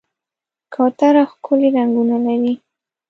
[0.73, 2.53] کوتره ښکلي رنګونه لري.